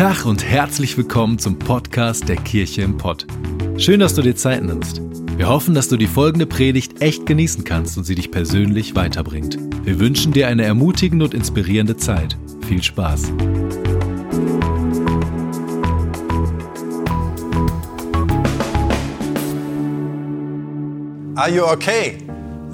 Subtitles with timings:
[0.00, 3.26] Tag und herzlich willkommen zum Podcast der Kirche im Pott.
[3.76, 5.02] Schön, dass du dir Zeit nimmst.
[5.36, 9.58] Wir hoffen, dass du die folgende Predigt echt genießen kannst und sie dich persönlich weiterbringt.
[9.84, 12.34] Wir wünschen dir eine ermutigende und inspirierende Zeit.
[12.66, 13.24] Viel Spaß.
[21.34, 22.16] Are you okay?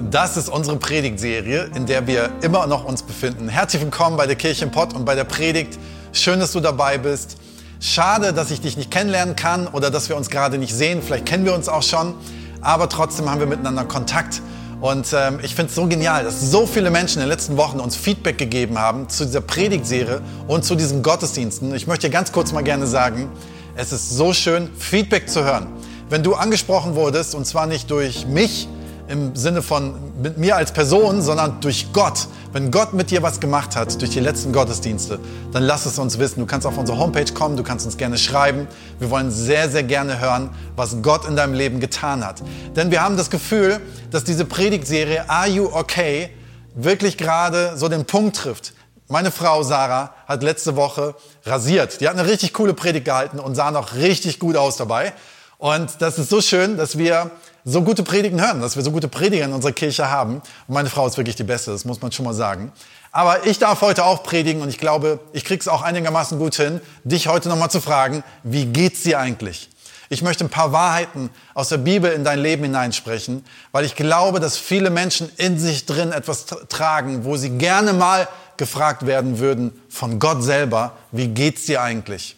[0.09, 3.49] Das ist unsere Predigtserie, in der wir immer noch uns befinden.
[3.49, 5.77] Herzlich willkommen bei der Kirche im Pott und bei der Predigt
[6.17, 7.37] Schön, dass du dabei bist.
[7.79, 11.03] Schade, dass ich dich nicht kennenlernen kann oder dass wir uns gerade nicht sehen.
[11.05, 12.15] Vielleicht kennen wir uns auch schon,
[12.59, 14.41] aber trotzdem haben wir miteinander Kontakt.
[14.81, 17.79] Und ähm, ich finde es so genial, dass so viele Menschen in den letzten Wochen
[17.79, 21.73] uns Feedback gegeben haben zu dieser Predigtserie und zu diesen Gottesdiensten.
[21.75, 23.29] Ich möchte ganz kurz mal gerne sagen,
[23.75, 25.67] es ist so schön, Feedback zu hören.
[26.09, 28.67] Wenn du angesprochen wurdest, und zwar nicht durch mich,
[29.07, 32.27] im Sinne von mit mir als Person, sondern durch Gott.
[32.51, 35.19] Wenn Gott mit dir was gemacht hat durch die letzten Gottesdienste,
[35.51, 36.39] dann lass es uns wissen.
[36.39, 38.67] Du kannst auf unsere Homepage kommen, du kannst uns gerne schreiben.
[38.99, 42.41] Wir wollen sehr, sehr gerne hören, was Gott in deinem Leben getan hat.
[42.75, 43.79] Denn wir haben das Gefühl,
[44.11, 46.29] dass diese Predigtserie Are You Okay
[46.75, 48.73] wirklich gerade so den Punkt trifft.
[49.07, 51.15] Meine Frau Sarah hat letzte Woche
[51.45, 52.01] rasiert.
[52.01, 55.13] Die hat eine richtig coole Predigt gehalten und sah noch richtig gut aus dabei.
[55.57, 57.31] Und das ist so schön, dass wir
[57.69, 60.35] so gute Predigen hören, dass wir so gute Prediger in unserer Kirche haben.
[60.35, 62.71] Und meine Frau ist wirklich die Beste, das muss man schon mal sagen.
[63.11, 66.79] Aber ich darf heute auch predigen und ich glaube, ich krieg's auch einigermaßen gut hin,
[67.03, 69.69] dich heute nochmal zu fragen, wie geht's dir eigentlich?
[70.07, 73.43] Ich möchte ein paar Wahrheiten aus der Bibel in dein Leben hineinsprechen,
[73.73, 78.29] weil ich glaube, dass viele Menschen in sich drin etwas tragen, wo sie gerne mal
[78.55, 82.37] gefragt werden würden von Gott selber, wie geht's dir eigentlich?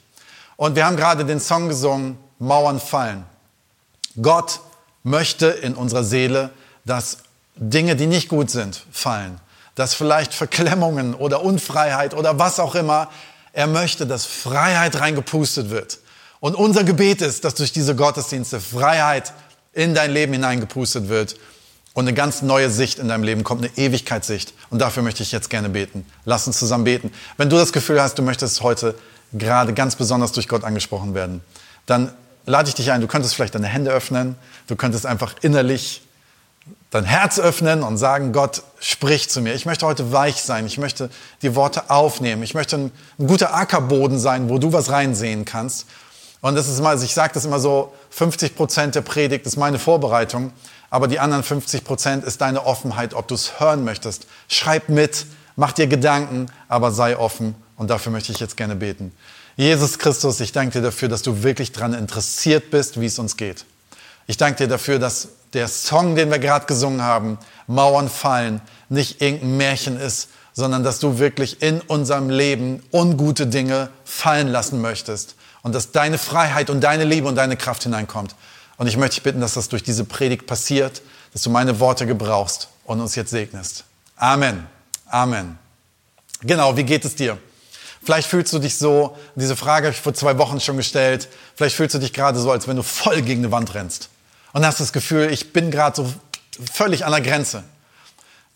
[0.56, 3.26] Und wir haben gerade den Song gesungen, Mauern fallen.
[4.20, 4.62] Gott
[5.10, 6.52] möchte in unserer Seele,
[6.86, 7.20] dass
[7.56, 9.40] Dinge, die nicht gut sind, fallen.
[9.76, 13.10] Dass vielleicht Verklemmungen oder Unfreiheit oder was auch immer,
[13.52, 16.00] er möchte, dass Freiheit reingepustet wird.
[16.40, 19.34] Und unser Gebet ist, dass durch diese Gottesdienste Freiheit
[19.74, 21.36] in dein Leben hineingepustet wird
[21.94, 24.54] und eine ganz neue Sicht in deinem Leben kommt, eine Ewigkeitssicht.
[24.70, 26.06] Und dafür möchte ich jetzt gerne beten.
[26.24, 27.12] Lass uns zusammen beten.
[27.38, 28.96] Wenn du das Gefühl hast, du möchtest heute
[29.34, 31.42] gerade ganz besonders durch Gott angesprochen werden,
[31.86, 32.14] dann
[32.46, 34.36] lade ich dich ein, du könntest vielleicht deine Hände öffnen,
[34.68, 36.02] du könntest einfach innerlich
[36.90, 39.54] dein Herz öffnen und sagen, Gott, sprich zu mir.
[39.54, 41.10] Ich möchte heute weich sein, ich möchte
[41.42, 45.88] die Worte aufnehmen, ich möchte ein, ein guter Ackerboden sein, wo du was reinsehen kannst.
[46.42, 49.78] Und das ist mal, ich sage das immer so, 50 Prozent der Predigt ist meine
[49.78, 50.52] Vorbereitung,
[50.90, 54.26] aber die anderen 50 Prozent ist deine Offenheit, ob du es hören möchtest.
[54.48, 55.26] Schreib mit,
[55.56, 59.12] mach dir Gedanken, aber sei offen und dafür möchte ich jetzt gerne beten.
[59.60, 63.36] Jesus Christus, ich danke dir dafür, dass du wirklich daran interessiert bist, wie es uns
[63.36, 63.66] geht.
[64.26, 67.38] Ich danke dir dafür, dass der Song, den wir gerade gesungen haben,
[67.68, 73.90] Mauern fallen, nicht irgendein Märchen ist, sondern dass du wirklich in unserem Leben ungute Dinge
[74.06, 78.36] fallen lassen möchtest und dass deine Freiheit und deine Liebe und deine Kraft hineinkommt.
[78.78, 81.02] Und ich möchte dich bitten, dass das durch diese Predigt passiert,
[81.34, 83.84] dass du meine Worte gebrauchst und uns jetzt segnest.
[84.16, 84.68] Amen.
[85.08, 85.60] Amen.
[86.44, 87.38] Genau, wie geht es dir?
[88.10, 91.76] Vielleicht fühlst du dich so, diese Frage habe ich vor zwei Wochen schon gestellt, vielleicht
[91.76, 94.10] fühlst du dich gerade so, als wenn du voll gegen eine Wand rennst.
[94.52, 96.12] Und hast das Gefühl, ich bin gerade so
[96.74, 97.64] völlig an der Grenze.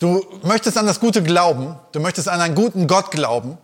[0.00, 3.56] Du möchtest an das Gute glauben, du möchtest an einen guten Gott glauben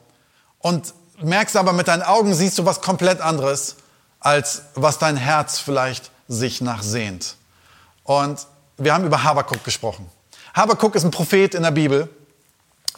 [0.61, 3.75] und merkst aber mit deinen Augen siehst du was komplett anderes,
[4.21, 7.35] als was dein Herz vielleicht sich nachsehnt.
[8.05, 8.47] Und
[8.79, 10.07] wir haben über Habakuk gesprochen.
[10.55, 12.09] Habakuk ist ein Prophet in der Bibel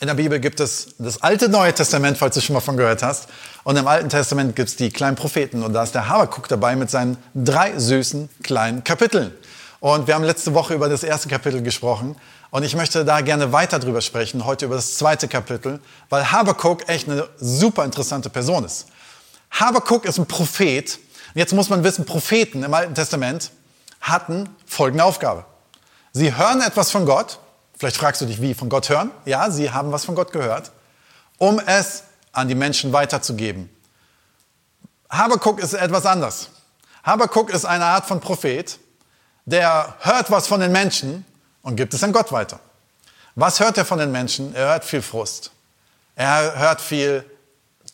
[0.02, 3.04] in der Bibel gibt es das alte Neue Testament, falls du schon mal von gehört
[3.04, 3.28] hast.
[3.62, 5.62] Und im Alten Testament gibt es die kleinen Propheten.
[5.62, 9.32] Und da ist der Habakuk dabei mit seinen drei süßen kleinen Kapiteln.
[9.78, 12.16] Und wir haben letzte Woche über das erste Kapitel gesprochen.
[12.50, 16.88] Und ich möchte da gerne weiter drüber sprechen, heute über das zweite Kapitel, weil Habakuk
[16.88, 18.86] echt eine super interessante Person ist.
[19.52, 20.98] Habakuk ist ein Prophet.
[21.32, 23.52] Und jetzt muss man wissen, Propheten im Alten Testament
[24.00, 25.44] hatten folgende Aufgabe.
[26.12, 27.38] Sie hören etwas von Gott
[27.82, 28.54] Vielleicht fragst du dich, wie?
[28.54, 29.10] Von Gott hören?
[29.24, 30.70] Ja, sie haben was von Gott gehört,
[31.38, 33.68] um es an die Menschen weiterzugeben.
[35.10, 36.50] Habakuk ist etwas anders.
[37.02, 38.78] Habakuk ist eine Art von Prophet,
[39.46, 41.24] der hört was von den Menschen
[41.62, 42.60] und gibt es an Gott weiter.
[43.34, 44.54] Was hört er von den Menschen?
[44.54, 45.50] Er hört viel Frust.
[46.14, 47.24] Er hört viel,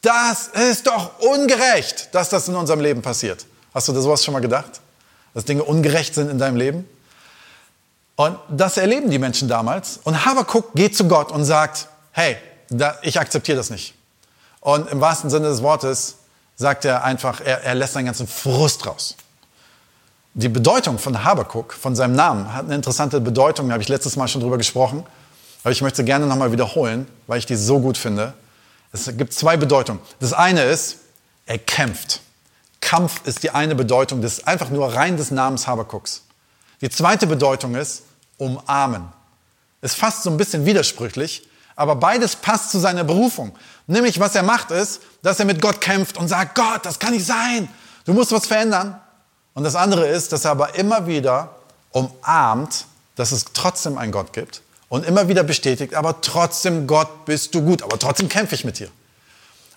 [0.02, 3.46] das ist doch ungerecht, dass das in unserem Leben passiert.
[3.73, 4.82] Hast du das sowas schon mal gedacht?
[5.32, 6.87] Dass Dinge ungerecht sind in deinem Leben?
[8.19, 10.00] Und das erleben die Menschen damals.
[10.03, 12.37] Und Habakuk geht zu Gott und sagt, hey,
[13.03, 13.94] ich akzeptiere das nicht.
[14.59, 16.17] Und im wahrsten Sinne des Wortes
[16.56, 19.15] sagt er einfach, er, er lässt seinen ganzen Frust raus.
[20.35, 24.17] Die Bedeutung von Habakuk, von seinem Namen, hat eine interessante Bedeutung, da habe ich letztes
[24.17, 25.06] Mal schon drüber gesprochen.
[25.62, 28.35] Aber ich möchte gerne nochmal wiederholen, weil ich die so gut finde.
[28.91, 30.00] Es gibt zwei Bedeutungen.
[30.19, 30.97] Das eine ist,
[31.47, 32.21] Er kämpft.
[32.81, 36.23] Kampf ist die eine Bedeutung des einfach nur rein des Namens Habakuks.
[36.81, 38.03] Die zweite Bedeutung ist
[38.38, 39.08] umarmen.
[39.82, 43.56] Ist fast so ein bisschen widersprüchlich, aber beides passt zu seiner Berufung.
[43.87, 47.12] Nämlich, was er macht, ist, dass er mit Gott kämpft und sagt, Gott, das kann
[47.12, 47.69] nicht sein.
[48.05, 49.00] Du musst was verändern.
[49.55, 51.56] Und das andere ist, dass er aber immer wieder
[51.93, 52.87] umarmt,
[53.17, 57.62] dass es trotzdem einen Gott gibt und immer wieder bestätigt, aber trotzdem Gott bist du
[57.62, 58.88] gut, aber trotzdem kämpfe ich mit dir.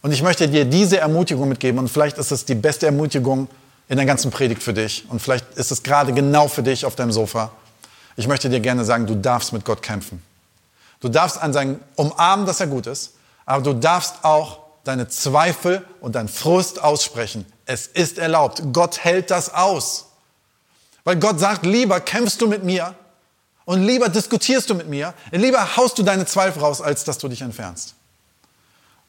[0.01, 3.47] Und ich möchte dir diese Ermutigung mitgeben und vielleicht ist es die beste Ermutigung
[3.89, 6.95] in der ganzen Predigt für dich und vielleicht ist es gerade genau für dich auf
[6.95, 7.51] deinem Sofa.
[8.15, 10.21] Ich möchte dir gerne sagen, du darfst mit Gott kämpfen.
[10.99, 13.13] Du darfst an sein umarmen, dass er gut ist,
[13.45, 17.45] aber du darfst auch deine Zweifel und deinen Frust aussprechen.
[17.65, 18.61] Es ist erlaubt.
[18.73, 20.07] Gott hält das aus.
[21.03, 22.95] Weil Gott sagt, lieber kämpfst du mit mir
[23.65, 27.27] und lieber diskutierst du mit mir, lieber haust du deine Zweifel raus, als dass du
[27.27, 27.95] dich entfernst.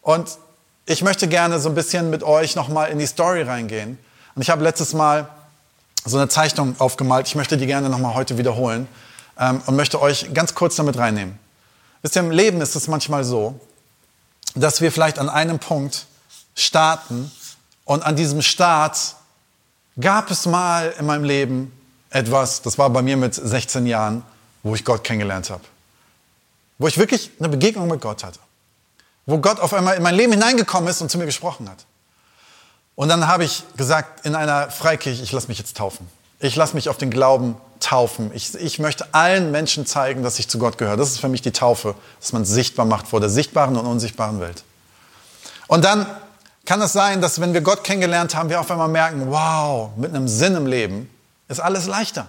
[0.01, 0.39] Und
[0.87, 3.99] ich möchte gerne so ein bisschen mit euch nochmal in die Story reingehen.
[4.35, 5.29] Und ich habe letztes Mal
[6.05, 7.27] so eine Zeichnung aufgemalt.
[7.27, 8.89] Ich möchte die gerne nochmal heute wiederholen
[9.39, 11.39] ähm, und möchte euch ganz kurz damit reinnehmen.
[12.03, 13.59] Wisst ihr, im Leben ist es manchmal so,
[14.55, 16.07] dass wir vielleicht an einem Punkt
[16.55, 17.31] starten
[17.85, 19.17] und an diesem Start
[20.01, 21.73] gab es mal in meinem Leben
[22.11, 24.23] etwas, das war bei mir mit 16 Jahren,
[24.63, 25.63] wo ich Gott kennengelernt habe.
[26.79, 28.41] Wo ich wirklich eine Begegnung mit Gott hatte
[29.27, 31.85] wo Gott auf einmal in mein Leben hineingekommen ist und zu mir gesprochen hat.
[32.95, 36.07] Und dann habe ich gesagt in einer Freikirche, ich lasse mich jetzt taufen.
[36.41, 38.31] Ich lasse mich auf den Glauben taufen.
[38.35, 40.97] Ich, ich möchte allen Menschen zeigen, dass ich zu Gott gehöre.
[40.97, 44.41] Das ist für mich die Taufe, dass man sichtbar macht vor der sichtbaren und unsichtbaren
[44.41, 44.63] Welt.
[45.69, 46.07] Und dann
[46.65, 50.15] kann es sein, dass wenn wir Gott kennengelernt haben, wir auf einmal merken, wow, mit
[50.15, 51.11] einem Sinn im Leben
[51.49, 52.29] ist alles leichter.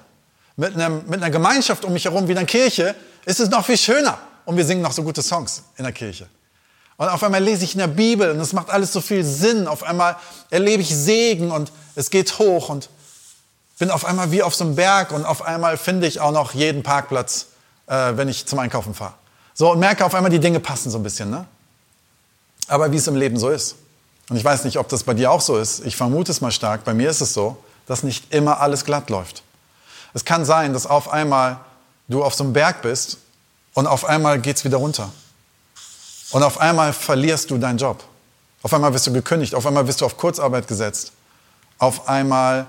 [0.55, 2.95] Mit, einem, mit einer Gemeinschaft um mich herum wie in einer Kirche
[3.25, 4.17] ist es noch viel schöner.
[4.45, 6.27] Und wir singen noch so gute Songs in der Kirche.
[6.97, 9.67] Und auf einmal lese ich in der Bibel und es macht alles so viel Sinn.
[9.67, 10.15] Auf einmal
[10.49, 12.89] erlebe ich Segen und es geht hoch und
[13.79, 16.53] bin auf einmal wie auf so einem Berg und auf einmal finde ich auch noch
[16.53, 17.47] jeden Parkplatz,
[17.87, 19.13] äh, wenn ich zum Einkaufen fahre.
[19.53, 21.29] So und merke auf einmal, die Dinge passen so ein bisschen.
[21.29, 21.45] Ne?
[22.67, 23.75] Aber wie es im Leben so ist.
[24.29, 25.85] Und ich weiß nicht, ob das bei dir auch so ist.
[25.85, 26.83] Ich vermute es mal stark.
[26.85, 27.57] Bei mir ist es so,
[27.87, 29.43] dass nicht immer alles glatt läuft.
[30.13, 31.59] Es kann sein, dass auf einmal
[32.07, 33.17] du auf so einem Berg bist
[33.73, 35.11] und auf einmal geht es wieder runter.
[36.33, 38.03] Und auf einmal verlierst du deinen Job.
[38.63, 39.53] Auf einmal wirst du gekündigt.
[39.53, 41.11] Auf einmal wirst du auf Kurzarbeit gesetzt.
[41.77, 42.65] Auf einmal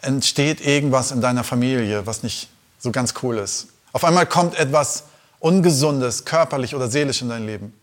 [0.00, 2.48] entsteht irgendwas in deiner Familie, was nicht
[2.78, 3.66] so ganz cool ist.
[3.92, 5.04] Auf einmal kommt etwas
[5.38, 7.78] Ungesundes, körperlich oder seelisch in dein Leben.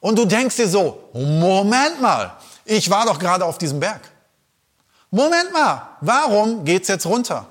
[0.00, 2.32] Und du denkst dir so, Moment mal,
[2.64, 4.00] ich war doch gerade auf diesem Berg.
[5.10, 7.46] Moment mal, warum geht's jetzt runter?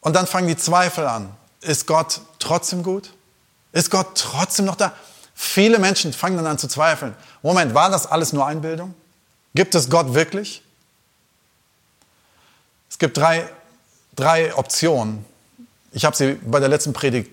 [0.00, 1.30] Und dann fangen die Zweifel an.
[1.60, 3.12] Ist Gott trotzdem gut?
[3.70, 4.92] Ist Gott trotzdem noch da?
[5.40, 7.14] Viele Menschen fangen dann an zu zweifeln.
[7.44, 8.92] Moment, war das alles nur Einbildung?
[9.54, 10.64] Gibt es Gott wirklich?
[12.90, 13.48] Es gibt drei,
[14.16, 15.24] drei Optionen.
[15.92, 17.30] Ich habe sie bei der letzten Predigt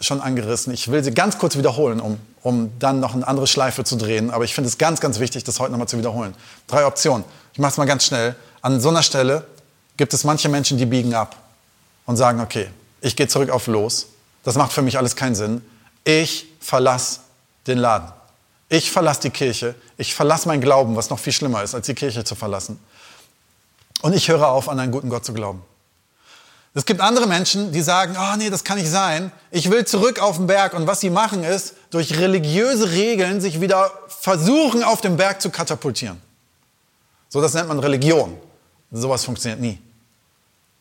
[0.00, 0.72] schon angerissen.
[0.72, 4.30] Ich will sie ganz kurz wiederholen, um, um dann noch eine andere Schleife zu drehen.
[4.30, 6.36] Aber ich finde es ganz, ganz wichtig, das heute nochmal zu wiederholen.
[6.68, 7.24] Drei Optionen.
[7.54, 8.36] Ich mache es mal ganz schnell.
[8.62, 9.44] An so einer Stelle
[9.96, 11.34] gibt es manche Menschen, die biegen ab
[12.06, 14.06] und sagen, okay, ich gehe zurück auf Los.
[14.44, 15.60] Das macht für mich alles keinen Sinn.
[16.04, 17.20] Ich verlasse
[17.68, 18.12] den Laden.
[18.68, 21.94] Ich verlasse die Kirche, ich verlasse mein Glauben, was noch viel schlimmer ist, als die
[21.94, 22.78] Kirche zu verlassen.
[24.02, 25.62] Und ich höre auf, an einen guten Gott zu glauben.
[26.74, 29.32] Es gibt andere Menschen, die sagen, oh nee, das kann nicht sein.
[29.50, 30.74] Ich will zurück auf den Berg.
[30.74, 35.50] Und was sie machen ist, durch religiöse Regeln sich wieder versuchen, auf den Berg zu
[35.50, 36.20] katapultieren.
[37.30, 38.36] So, das nennt man Religion.
[38.92, 39.78] Sowas funktioniert nie.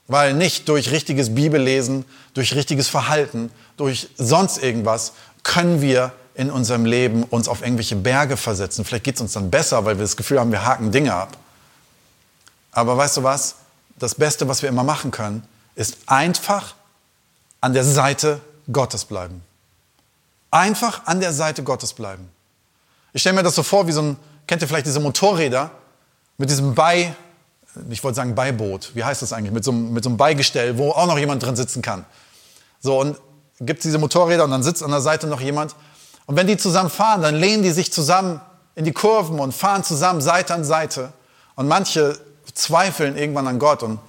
[0.07, 5.13] Weil nicht durch richtiges Bibellesen, durch richtiges Verhalten, durch sonst irgendwas
[5.43, 8.85] können wir in unserem Leben uns auf irgendwelche Berge versetzen.
[8.85, 11.35] Vielleicht geht es uns dann besser, weil wir das Gefühl haben, wir haken Dinge ab.
[12.71, 13.55] Aber weißt du was?
[13.97, 16.75] Das Beste, was wir immer machen können, ist einfach
[17.59, 18.39] an der Seite
[18.71, 19.41] Gottes bleiben.
[20.51, 22.29] Einfach an der Seite Gottes bleiben.
[23.13, 25.71] Ich stelle mir das so vor, wie so ein, kennt ihr vielleicht diese Motorräder
[26.37, 27.15] mit diesem Bei,
[27.89, 30.91] ich wollte sagen Beiboot, wie heißt das eigentlich, mit so, mit so einem Beigestell, wo
[30.91, 32.05] auch noch jemand drin sitzen kann.
[32.79, 33.17] So, und
[33.59, 35.75] gibt es diese Motorräder und dann sitzt an der Seite noch jemand
[36.27, 38.39] und wenn die zusammen fahren, dann lehnen die sich zusammen
[38.75, 41.11] in die Kurven und fahren zusammen Seite an Seite.
[41.55, 42.19] Und manche
[42.53, 43.99] zweifeln irgendwann an Gott und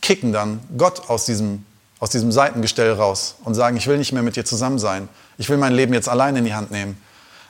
[0.00, 1.66] kicken dann Gott aus diesem,
[1.98, 5.08] aus diesem Seitengestell raus und sagen, ich will nicht mehr mit dir zusammen sein.
[5.38, 7.00] Ich will mein Leben jetzt allein in die Hand nehmen.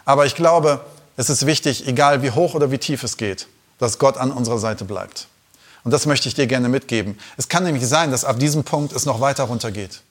[0.07, 0.81] Aber ich glaube,
[1.19, 3.47] es ist wichtig, egal wie hoch oder wie tief es geht,
[3.79, 5.29] dass Gott an unserer Seite bleibt.
[5.85, 7.19] Und das möchte ich dir gerne mitgeben.
[7.37, 10.03] Es kann nämlich sein, dass ab diesem Punkt es noch weiter runtergeht.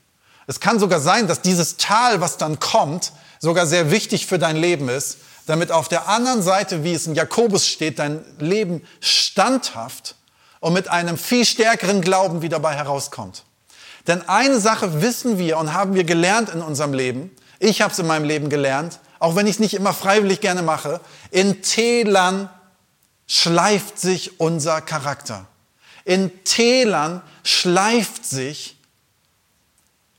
[0.47, 3.11] Es kann sogar sein, dass dieses Tal, was dann kommt,
[3.45, 7.13] sogar sehr wichtig für dein Leben ist, damit auf der anderen Seite, wie es in
[7.13, 10.15] Jakobus steht, dein Leben standhaft
[10.59, 13.43] und mit einem viel stärkeren Glauben wie dabei herauskommt.
[14.07, 17.99] Denn eine Sache wissen wir und haben wir gelernt in unserem Leben, ich habe es
[17.99, 20.99] in meinem Leben gelernt, auch wenn ich es nicht immer freiwillig gerne mache,
[21.29, 22.49] in Tälern
[23.27, 25.45] schleift sich unser Charakter.
[26.03, 28.75] In Tälern schleift sich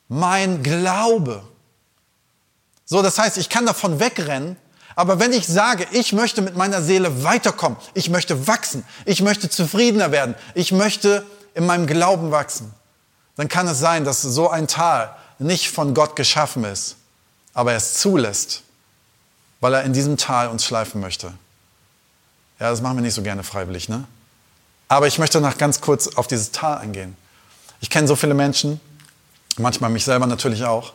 [0.08, 1.42] mein Glaube.
[2.86, 4.56] So, das heißt, ich kann davon wegrennen,
[4.94, 9.50] aber wenn ich sage, ich möchte mit meiner Seele weiterkommen, ich möchte wachsen, ich möchte
[9.50, 12.72] zufriedener werden, ich möchte in meinem Glauben wachsen,
[13.36, 16.96] dann kann es sein, dass so ein Tal nicht von Gott geschaffen ist,
[17.52, 18.62] aber er es zulässt,
[19.60, 21.32] weil er in diesem Tal uns schleifen möchte.
[22.58, 24.04] Ja, das machen wir nicht so gerne freiwillig, ne?
[24.88, 27.16] Aber ich möchte noch ganz kurz auf dieses Tal eingehen.
[27.80, 28.80] Ich kenne so viele Menschen,
[29.58, 30.92] manchmal mich selber natürlich auch,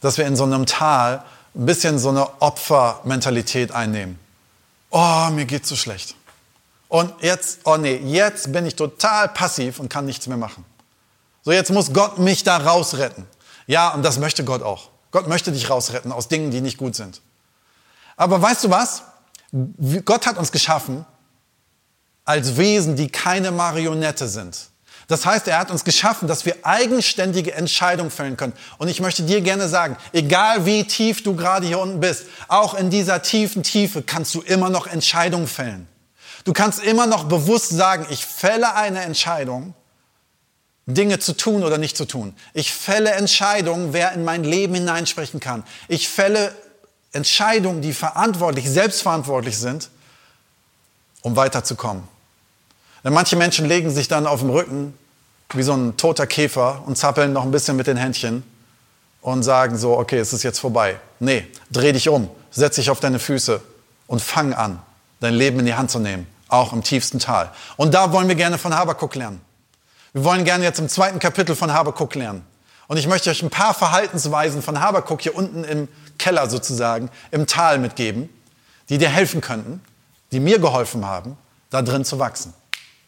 [0.00, 1.22] dass wir in so einem Tal
[1.54, 4.18] ein bisschen so eine Opfermentalität einnehmen.
[4.90, 6.14] Oh, mir geht's so schlecht.
[6.88, 10.64] Und jetzt, oh nee, jetzt bin ich total passiv und kann nichts mehr machen.
[11.42, 13.26] So, jetzt muss Gott mich da rausretten.
[13.66, 14.90] Ja, und das möchte Gott auch.
[15.10, 17.20] Gott möchte dich rausretten aus Dingen, die nicht gut sind.
[18.16, 19.02] Aber weißt du was?
[20.04, 21.06] Gott hat uns geschaffen
[22.24, 24.68] als Wesen, die keine Marionette sind.
[25.10, 28.52] Das heißt, er hat uns geschaffen, dass wir eigenständige Entscheidungen fällen können.
[28.78, 32.74] Und ich möchte dir gerne sagen, egal wie tief du gerade hier unten bist, auch
[32.74, 35.88] in dieser tiefen Tiefe kannst du immer noch Entscheidungen fällen.
[36.44, 39.74] Du kannst immer noch bewusst sagen, ich fälle eine Entscheidung,
[40.86, 42.32] Dinge zu tun oder nicht zu tun.
[42.54, 45.64] Ich fälle Entscheidungen, wer in mein Leben hineinsprechen kann.
[45.88, 46.54] Ich fälle
[47.12, 49.90] Entscheidungen, die verantwortlich, selbstverantwortlich sind,
[51.22, 52.04] um weiterzukommen.
[53.02, 54.94] Denn manche Menschen legen sich dann auf dem Rücken
[55.54, 58.42] wie so ein toter Käfer und zappeln noch ein bisschen mit den Händchen
[59.20, 60.96] und sagen so, okay, es ist jetzt vorbei.
[61.18, 63.60] Nee, dreh dich um, setz dich auf deine Füße
[64.06, 64.80] und fang an,
[65.20, 67.50] dein Leben in die Hand zu nehmen, auch im tiefsten Tal.
[67.76, 69.40] Und da wollen wir gerne von Habakuk lernen.
[70.12, 72.44] Wir wollen gerne jetzt im zweiten Kapitel von Habakuk lernen.
[72.88, 75.88] Und ich möchte euch ein paar Verhaltensweisen von Habakuk hier unten im
[76.18, 78.28] Keller sozusagen, im Tal mitgeben,
[78.88, 79.80] die dir helfen könnten,
[80.32, 81.36] die mir geholfen haben,
[81.70, 82.52] da drin zu wachsen.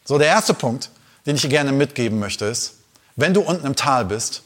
[0.04, 0.90] So, der erste Punkt,
[1.26, 2.74] den ich dir gerne mitgeben möchte, ist,
[3.16, 4.42] wenn du unten im Tal bist,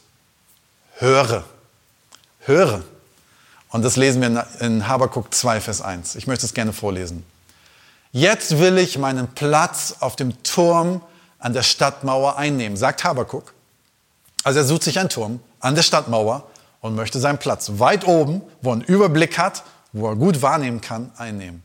[0.97, 1.43] höre.
[2.39, 2.83] Höre.
[3.69, 6.15] Und das lesen wir in Habakuk 2, Vers 1.
[6.15, 7.25] Ich möchte es gerne vorlesen.
[8.11, 11.01] Jetzt will ich meinen Platz auf dem Turm
[11.39, 13.53] an der Stadtmauer einnehmen, sagt Habakuk.
[14.43, 16.47] Also er sucht sich einen Turm an der Stadtmauer
[16.81, 20.81] und möchte seinen Platz weit oben, wo er einen Überblick hat, wo er gut wahrnehmen
[20.81, 21.63] kann, einnehmen.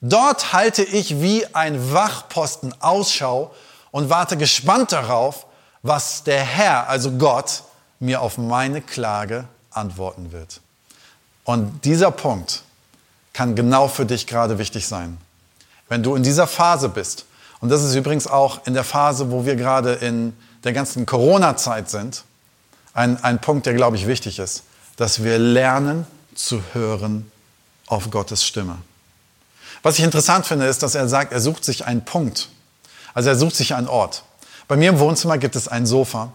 [0.00, 3.54] Dort halte ich wie ein Wachposten Ausschau
[3.94, 5.46] und warte gespannt darauf,
[5.82, 7.62] was der Herr, also Gott,
[8.00, 10.60] mir auf meine Klage antworten wird.
[11.44, 12.64] Und dieser Punkt
[13.32, 15.16] kann genau für dich gerade wichtig sein.
[15.88, 17.26] Wenn du in dieser Phase bist,
[17.60, 21.88] und das ist übrigens auch in der Phase, wo wir gerade in der ganzen Corona-Zeit
[21.88, 22.24] sind,
[22.94, 24.64] ein, ein Punkt, der, glaube ich, wichtig ist,
[24.96, 27.30] dass wir lernen zu hören
[27.86, 28.76] auf Gottes Stimme.
[29.84, 32.48] Was ich interessant finde, ist, dass er sagt, er sucht sich einen Punkt.
[33.14, 34.24] Also er sucht sich einen Ort.
[34.68, 36.32] Bei mir im Wohnzimmer gibt es ein Sofa,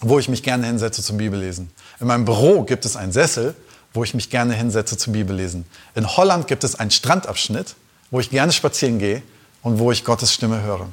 [0.00, 1.70] wo ich mich gerne hinsetze zum Bibellesen.
[2.00, 3.54] In meinem Büro gibt es einen Sessel,
[3.92, 5.64] wo ich mich gerne hinsetze zum Bibellesen.
[5.94, 7.74] In Holland gibt es einen Strandabschnitt,
[8.10, 9.22] wo ich gerne spazieren gehe
[9.62, 10.88] und wo ich Gottes Stimme höre.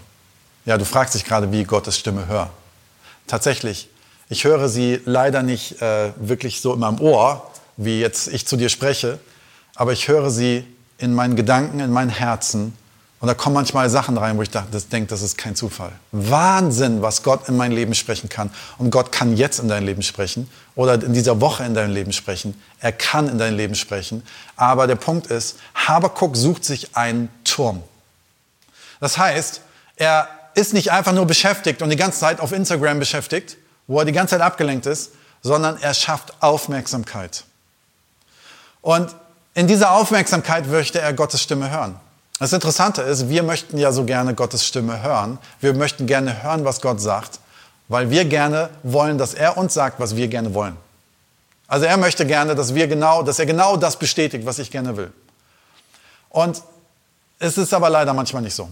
[0.66, 2.50] Ja, du fragst dich gerade, wie ich Gottes Stimme höre.
[3.28, 3.90] Tatsächlich,
[4.30, 8.56] ich höre sie leider nicht äh, wirklich so in meinem Ohr, wie jetzt ich zu
[8.56, 9.20] dir spreche,
[9.76, 10.66] aber ich höre sie
[10.98, 12.78] in meinen Gedanken, in mein Herzen.
[13.22, 15.92] Und da kommen manchmal Sachen rein, wo ich das denke, das ist kein Zufall.
[16.12, 18.50] Wahnsinn, was Gott in mein Leben sprechen kann.
[18.80, 22.14] Und Gott kann jetzt in dein Leben sprechen oder in dieser Woche in dein Leben
[22.14, 22.60] sprechen.
[22.80, 24.24] Er kann in dein Leben sprechen.
[24.56, 27.84] Aber der Punkt ist, Habakuk sucht sich einen Turm.
[29.00, 29.62] Das heißt,
[29.98, 34.06] er ist nicht einfach nur beschäftigt und die ganze Zeit auf Instagram beschäftigt, wo er
[34.06, 35.12] die ganze Zeit abgelenkt ist,
[35.44, 37.44] sondern er schafft Aufmerksamkeit.
[38.82, 39.14] Und
[39.54, 42.00] in dieser Aufmerksamkeit möchte er Gottes Stimme hören.
[42.42, 45.38] Das Interessante ist, wir möchten ja so gerne Gottes Stimme hören.
[45.60, 47.40] Wir möchten gerne hören, was Gott sagt,
[47.88, 50.76] weil wir gerne wollen, dass er uns sagt, was wir gerne wollen.
[51.68, 54.98] Also er möchte gerne, dass wir genau, dass er genau das bestätigt, was ich gerne
[54.98, 55.14] will.
[56.30, 56.64] Und
[57.38, 58.70] es ist aber leider manchmal nicht so.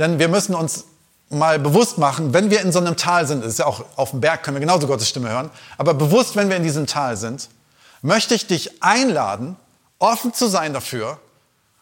[0.00, 0.86] Denn wir müssen uns
[1.30, 4.20] mal bewusst machen, wenn wir in so einem Tal sind, ist ja auch auf dem
[4.20, 7.48] Berg können wir genauso Gottes Stimme hören, aber bewusst, wenn wir in diesem Tal sind,
[8.02, 9.54] möchte ich dich einladen,
[10.00, 11.20] offen zu sein dafür,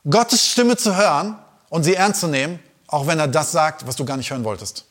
[0.08, 1.38] Gottes Stimme zu hören
[1.70, 4.44] und sie ernst zu nehmen, auch wenn er das sagt, was du gar nicht hören
[4.44, 4.84] wolltest.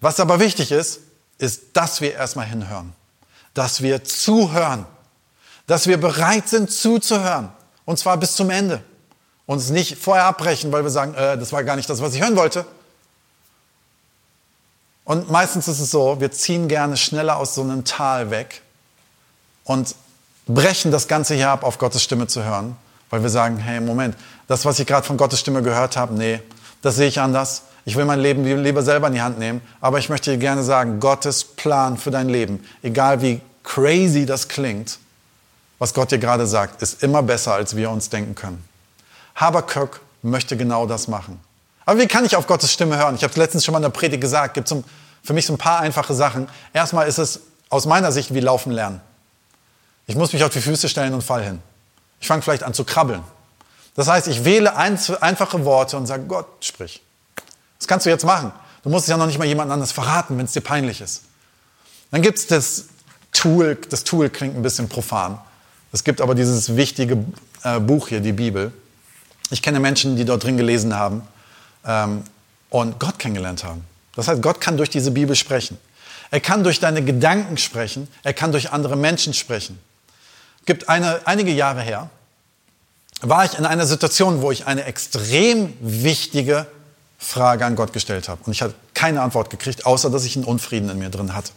[0.00, 1.00] Was aber wichtig ist,
[1.38, 2.92] ist, dass wir erstmal hinhören,
[3.54, 4.86] dass wir zuhören,
[5.66, 7.50] Dass wir bereit sind zuzuhören.
[7.86, 8.82] Und zwar bis zum Ende.
[9.46, 12.20] Uns nicht vorher abbrechen, weil wir sagen, äh, das war gar nicht das, was ich
[12.20, 12.66] hören wollte.
[15.04, 18.62] Und meistens ist es so, wir ziehen gerne schneller aus so einem Tal weg
[19.64, 19.94] und
[20.46, 22.76] brechen das Ganze hier ab, auf Gottes Stimme zu hören,
[23.14, 24.16] weil wir sagen, hey, Moment,
[24.48, 26.40] das, was ich gerade von Gottes Stimme gehört habe, nee,
[26.82, 27.62] das sehe ich anders.
[27.84, 30.64] Ich will mein Leben lieber selber in die Hand nehmen, aber ich möchte dir gerne
[30.64, 34.98] sagen, Gottes Plan für dein Leben, egal wie crazy das klingt,
[35.78, 38.64] was Gott dir gerade sagt, ist immer besser, als wir uns denken können.
[39.36, 41.38] Habakkuk möchte genau das machen.
[41.84, 43.14] Aber wie kann ich auf Gottes Stimme hören?
[43.14, 44.68] Ich habe es letztens schon mal in der Predigt gesagt, gibt
[45.22, 46.48] für mich so ein paar einfache Sachen.
[46.72, 49.00] Erstmal ist es aus meiner Sicht wie Laufen lernen.
[50.08, 51.62] Ich muss mich auf die Füße stellen und fall hin.
[52.20, 53.22] Ich fange vielleicht an zu krabbeln.
[53.94, 57.02] Das heißt, ich wähle einfache Worte und sage, Gott, sprich.
[57.78, 58.52] Das kannst du jetzt machen.
[58.82, 61.22] Du musst es ja noch nicht mal jemand anderes verraten, wenn es dir peinlich ist.
[62.10, 62.86] Dann gibt es das
[63.32, 65.38] Tool, das Tool klingt ein bisschen profan.
[65.92, 67.24] Es gibt aber dieses wichtige
[67.62, 68.72] äh, Buch hier, die Bibel.
[69.50, 71.22] Ich kenne Menschen, die dort drin gelesen haben
[71.84, 72.24] ähm,
[72.70, 73.84] und Gott kennengelernt haben.
[74.16, 75.78] Das heißt, Gott kann durch diese Bibel sprechen.
[76.30, 78.08] Er kann durch deine Gedanken sprechen.
[78.22, 79.78] Er kann durch andere Menschen sprechen.
[80.66, 82.10] Gibt eine, einige Jahre her,
[83.20, 86.66] war ich in einer Situation, wo ich eine extrem wichtige
[87.18, 88.40] Frage an Gott gestellt habe.
[88.44, 91.52] Und ich hatte keine Antwort gekriegt, außer dass ich einen Unfrieden in mir drin hatte.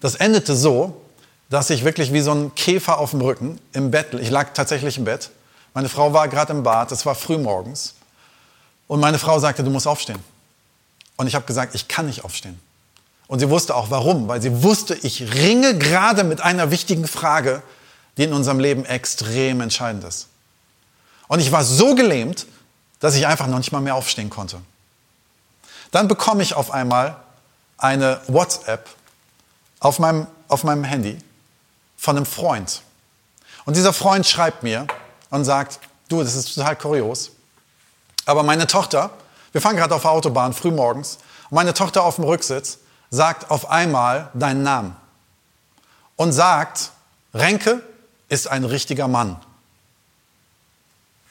[0.00, 1.00] Das endete so,
[1.48, 4.98] dass ich wirklich wie so ein Käfer auf dem Rücken im Bett, ich lag tatsächlich
[4.98, 5.30] im Bett.
[5.72, 7.94] Meine Frau war gerade im Bad, es war früh morgens.
[8.86, 10.18] Und meine Frau sagte, du musst aufstehen.
[11.16, 12.58] Und ich habe gesagt, ich kann nicht aufstehen.
[13.26, 17.62] Und sie wusste auch warum, weil sie wusste, ich ringe gerade mit einer wichtigen Frage,
[18.16, 20.28] die in unserem Leben extrem entscheidend ist.
[21.28, 22.46] Und ich war so gelähmt,
[23.00, 24.60] dass ich einfach noch nicht mal mehr aufstehen konnte.
[25.90, 27.16] Dann bekomme ich auf einmal
[27.78, 28.88] eine WhatsApp
[29.80, 31.18] auf meinem, auf meinem Handy
[31.96, 32.82] von einem Freund.
[33.64, 34.86] Und dieser Freund schreibt mir
[35.30, 37.32] und sagt, du, das ist total kurios,
[38.26, 39.10] aber meine Tochter,
[39.52, 41.18] wir fahren gerade auf der Autobahn früh morgens,
[41.50, 42.78] und meine Tochter auf dem Rücksitz
[43.10, 44.96] sagt auf einmal deinen Namen
[46.16, 46.90] und sagt,
[47.32, 47.82] Renke
[48.34, 49.36] ist ein richtiger Mann.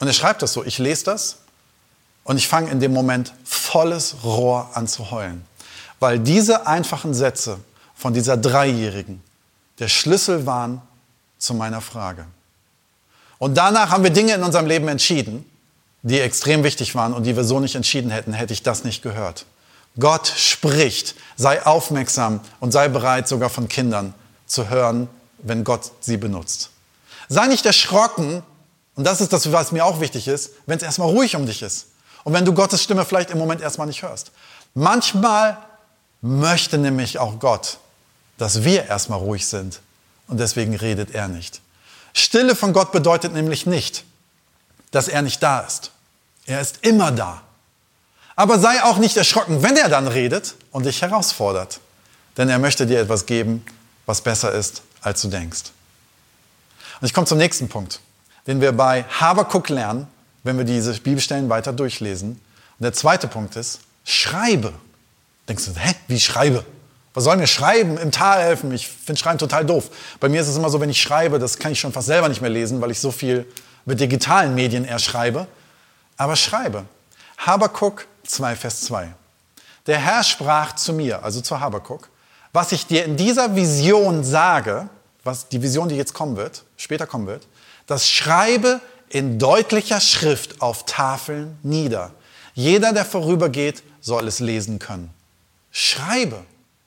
[0.00, 1.36] Und er schreibt das so, ich lese das
[2.24, 5.44] und ich fange in dem Moment volles Rohr an zu heulen,
[6.00, 7.58] weil diese einfachen Sätze
[7.94, 9.22] von dieser Dreijährigen
[9.78, 10.82] der Schlüssel waren
[11.38, 12.26] zu meiner Frage.
[13.38, 15.44] Und danach haben wir Dinge in unserem Leben entschieden,
[16.02, 19.02] die extrem wichtig waren und die wir so nicht entschieden hätten, hätte ich das nicht
[19.02, 19.46] gehört.
[19.98, 24.14] Gott spricht, sei aufmerksam und sei bereit, sogar von Kindern
[24.46, 26.70] zu hören, wenn Gott sie benutzt.
[27.28, 28.42] Sei nicht erschrocken,
[28.96, 31.62] und das ist das, was mir auch wichtig ist, wenn es erstmal ruhig um dich
[31.62, 31.86] ist.
[32.22, 34.30] Und wenn du Gottes Stimme vielleicht im Moment erstmal nicht hörst.
[34.74, 35.58] Manchmal
[36.22, 37.78] möchte nämlich auch Gott,
[38.38, 39.80] dass wir erstmal ruhig sind
[40.26, 41.60] und deswegen redet er nicht.
[42.14, 44.04] Stille von Gott bedeutet nämlich nicht,
[44.90, 45.90] dass er nicht da ist.
[46.46, 47.42] Er ist immer da.
[48.36, 51.80] Aber sei auch nicht erschrocken, wenn er dann redet und dich herausfordert.
[52.36, 53.64] Denn er möchte dir etwas geben,
[54.06, 55.70] was besser ist, als du denkst.
[57.04, 58.00] Und ich komme zum nächsten Punkt,
[58.46, 60.06] den wir bei Habakkuk lernen,
[60.42, 62.30] wenn wir diese Bibelstellen weiter durchlesen.
[62.30, 64.72] Und der zweite Punkt ist, schreibe.
[65.46, 66.64] Denkst du, hä, wie schreibe?
[67.12, 68.72] Was soll mir schreiben im Tal helfen?
[68.72, 69.90] Ich finde Schreiben total doof.
[70.18, 72.30] Bei mir ist es immer so, wenn ich schreibe, das kann ich schon fast selber
[72.30, 73.44] nicht mehr lesen, weil ich so viel
[73.84, 75.46] mit digitalen Medien eher schreibe.
[76.16, 76.86] Aber schreibe.
[77.36, 79.12] Habakuk 2, Vers 2.
[79.86, 82.08] Der Herr sprach zu mir, also zu Habakuk,
[82.54, 84.88] was ich dir in dieser Vision sage,
[85.24, 87.46] was die Vision, die jetzt kommen wird, später kommen wird,
[87.86, 92.12] das schreibe in deutlicher Schrift auf Tafeln nieder.
[92.54, 95.10] Jeder, der vorübergeht, soll es lesen können.
[95.70, 96.44] Schreibe.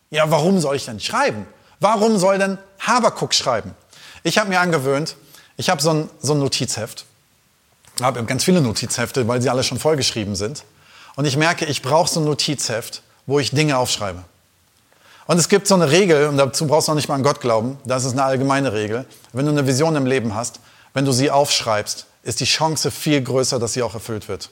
[0.10, 1.46] Ja, warum soll ich denn schreiben?
[1.80, 3.76] Warum soll denn Habakuk schreiben?
[4.24, 5.16] Ich habe mir angewöhnt,
[5.58, 7.06] ich habe so ein, so ein Notizheft,
[8.02, 10.64] habe ganz viele Notizhefte, weil sie alle schon vollgeschrieben sind.
[11.16, 14.24] Und ich merke, ich brauche so ein Notizheft, wo ich Dinge aufschreibe.
[15.28, 17.42] Und es gibt so eine Regel, und dazu brauchst du noch nicht mal an Gott
[17.42, 19.06] glauben, das ist eine allgemeine Regel.
[19.34, 20.62] Wenn du eine Vision im Leben hast,
[20.94, 24.50] wenn du sie aufschreibst, ist die Chance viel größer, dass sie auch erfüllt wird.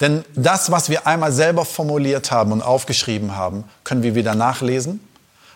[0.00, 5.00] Denn das, was wir einmal selber formuliert haben und aufgeschrieben haben, können wir wieder nachlesen.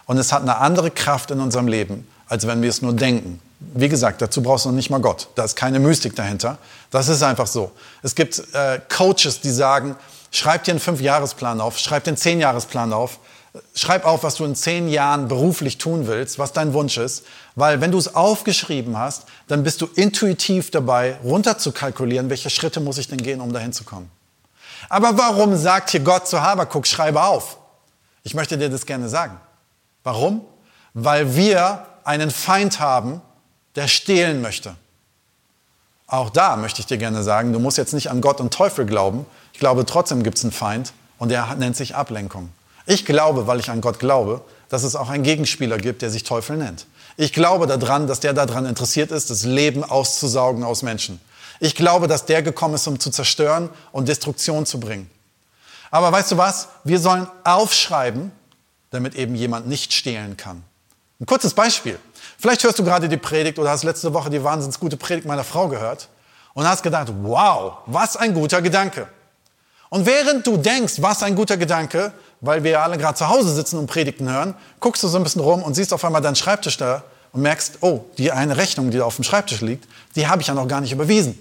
[0.07, 3.41] Und es hat eine andere Kraft in unserem Leben, als wenn wir es nur denken.
[3.61, 5.29] Wie gesagt, dazu brauchst du noch nicht mal Gott.
[5.35, 6.57] Da ist keine Mystik dahinter.
[6.91, 7.71] Das ist einfach so.
[8.03, 9.97] Es gibt äh, Coaches, die sagen,
[10.31, 13.19] schreib dir einen Fünfjahresplan auf, schreib dir einen Zehnjahresplan auf,
[13.75, 17.25] schreib auf, was du in zehn Jahren beruflich tun willst, was dein Wunsch ist.
[17.57, 22.99] Weil wenn du es aufgeschrieben hast, dann bist du intuitiv dabei, runterzukalkulieren, welche Schritte muss
[22.99, 24.11] ich denn gehen, um dahin zu kommen.
[24.89, 27.59] Aber warum sagt hier Gott zu Habakuk, schreibe auf?
[28.23, 29.39] Ich möchte dir das gerne sagen.
[30.05, 30.43] Warum?
[30.95, 33.21] Weil wir einen Feind haben,
[33.77, 34.75] der stehlen möchte.
[36.07, 38.85] Auch da möchte ich dir gerne sagen, du musst jetzt nicht an Gott und Teufel
[38.85, 39.27] glauben.
[39.53, 42.51] Ich glaube, trotzdem gibt es einen Feind und der nennt sich Ablenkung.
[42.91, 46.25] Ich glaube, weil ich an Gott glaube, dass es auch einen Gegenspieler gibt, der sich
[46.25, 46.87] Teufel nennt.
[47.17, 51.21] Ich glaube daran, dass der daran interessiert ist, das Leben auszusaugen aus Menschen.
[51.61, 55.09] Ich glaube, dass der gekommen ist, um zu zerstören und Destruktion zu bringen.
[55.93, 56.67] Aber weißt du was?
[56.83, 58.33] Wir sollen aufschreiben,
[58.91, 60.65] damit eben jemand nicht stehlen kann.
[61.21, 61.97] Ein kurzes Beispiel.
[62.41, 65.45] Vielleicht hörst du gerade die Predigt oder hast letzte Woche die wahnsinns gute Predigt meiner
[65.45, 66.09] Frau gehört
[66.55, 69.07] und hast gedacht, wow, was ein guter Gedanke.
[69.91, 73.79] Und während du denkst, was ein guter Gedanke, weil wir alle gerade zu Hause sitzen
[73.79, 76.77] und Predigten hören, guckst du so ein bisschen rum und siehst auf einmal deinen Schreibtisch
[76.77, 80.43] da und merkst, oh, die eine Rechnung, die da auf dem Schreibtisch liegt, die habe
[80.43, 81.39] ich ja noch gar nicht überwiesen.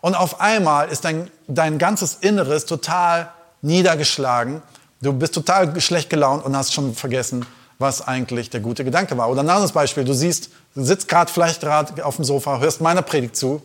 [0.00, 3.30] Und auf einmal ist dein, dein ganzes Inneres total
[3.62, 4.62] niedergeschlagen.
[5.02, 7.44] Du bist total schlecht gelaunt und hast schon vergessen,
[7.78, 9.28] was eigentlich der gute Gedanke war.
[9.30, 12.80] Oder ein anderes Beispiel, du siehst, du sitzt gerade vielleicht gerade auf dem Sofa, hörst
[12.80, 13.62] meiner Predigt zu,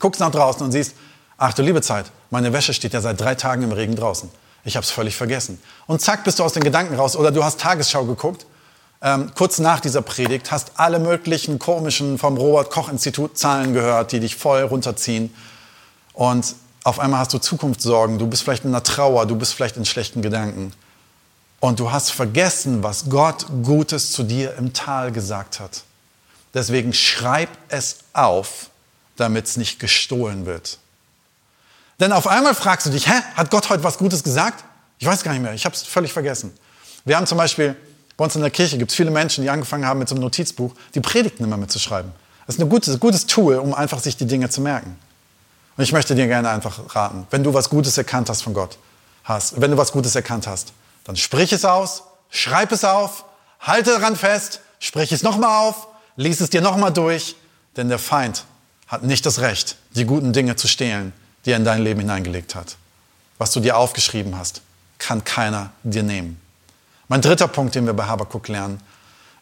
[0.00, 0.94] guckst nach draußen und siehst,
[1.36, 4.28] ach du liebe Zeit, meine Wäsche steht ja seit drei Tagen im Regen draußen.
[4.64, 5.60] Ich habe es völlig vergessen.
[5.86, 7.16] Und zack, bist du aus den Gedanken raus.
[7.16, 8.46] Oder du hast Tagesschau geguckt,
[9.02, 14.36] ähm, kurz nach dieser Predigt, hast alle möglichen komischen vom Robert-Koch-Institut Zahlen gehört, die dich
[14.36, 15.34] voll runterziehen.
[16.14, 19.76] Und auf einmal hast du Zukunftssorgen, du bist vielleicht in einer Trauer, du bist vielleicht
[19.76, 20.72] in schlechten Gedanken.
[21.60, 25.82] Und du hast vergessen, was Gott Gutes zu dir im Tal gesagt hat.
[26.54, 28.70] Deswegen schreib es auf,
[29.16, 30.78] damit es nicht gestohlen wird.
[32.00, 34.64] Denn auf einmal fragst du dich, hä, hat Gott heute was Gutes gesagt?
[34.98, 36.52] Ich weiß gar nicht mehr, ich habe es völlig vergessen.
[37.04, 37.76] Wir haben zum Beispiel,
[38.16, 40.22] bei uns in der Kirche gibt es viele Menschen, die angefangen haben mit so einem
[40.22, 42.12] Notizbuch, die Predigten immer mitzuschreiben.
[42.46, 44.96] Das ist ein gutes, gutes Tool, um einfach sich die Dinge zu merken.
[45.76, 48.78] Und ich möchte dir gerne einfach raten, wenn du was Gutes erkannt hast von Gott,
[49.24, 50.72] hast, wenn du was Gutes erkannt hast,
[51.04, 53.24] dann sprich es aus, schreib es auf,
[53.60, 57.36] halte daran fest, sprich es nochmal auf, lies es dir nochmal durch,
[57.76, 58.44] denn der Feind
[58.86, 61.12] hat nicht das Recht, die guten Dinge zu stehlen,
[61.44, 62.76] die er in dein Leben hineingelegt hat.
[63.38, 64.62] Was du dir aufgeschrieben hast,
[64.98, 66.40] kann keiner dir nehmen.
[67.08, 68.80] Mein dritter Punkt, den wir bei Habakuk lernen,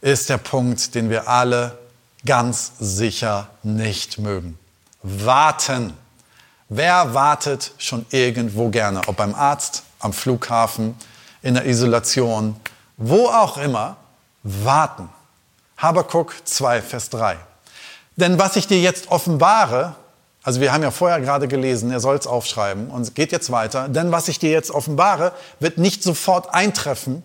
[0.00, 1.78] ist der Punkt, den wir alle
[2.26, 4.58] ganz sicher nicht mögen.
[5.02, 5.92] Warten.
[6.68, 9.02] Wer wartet schon irgendwo gerne?
[9.06, 10.96] Ob beim Arzt, am Flughafen,
[11.42, 12.56] in der Isolation,
[12.96, 13.96] wo auch immer,
[14.42, 15.08] warten.
[15.76, 17.36] Habakuk 2, Vers 3.
[18.16, 19.94] Denn was ich dir jetzt offenbare,
[20.42, 23.52] also wir haben ja vorher gerade gelesen, er soll es aufschreiben und es geht jetzt
[23.52, 27.22] weiter, denn was ich dir jetzt offenbare, wird nicht sofort eintreffen,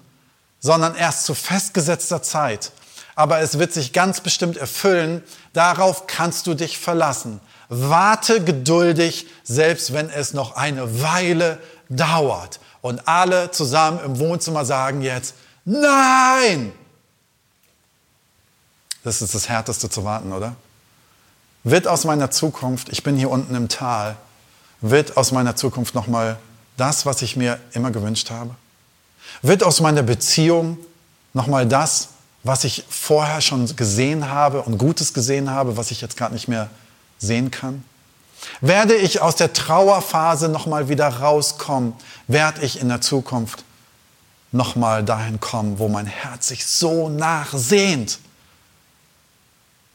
[0.59, 2.71] sondern erst zu festgesetzter Zeit.
[3.15, 7.39] Aber es wird sich ganz bestimmt erfüllen, darauf kannst du dich verlassen.
[7.69, 11.57] Warte geduldig, selbst wenn es noch eine Weile
[11.89, 12.59] dauert.
[12.81, 15.33] Und alle zusammen im Wohnzimmer sagen jetzt,
[15.65, 16.71] nein!
[19.03, 20.55] Das ist das Härteste zu warten, oder?
[21.69, 24.15] Wird aus meiner Zukunft, ich bin hier unten im Tal,
[24.79, 26.37] wird aus meiner Zukunft nochmal
[26.77, 28.51] das, was ich mir immer gewünscht habe?
[29.41, 30.77] Wird aus meiner Beziehung
[31.33, 32.07] nochmal das,
[32.43, 36.47] was ich vorher schon gesehen habe und Gutes gesehen habe, was ich jetzt gerade nicht
[36.47, 36.69] mehr
[37.17, 37.83] sehen kann?
[38.61, 41.91] Werde ich aus der Trauerphase nochmal wieder rauskommen?
[42.29, 43.65] Werde ich in der Zukunft
[44.53, 48.19] nochmal dahin kommen, wo mein Herz sich so nachsehnt?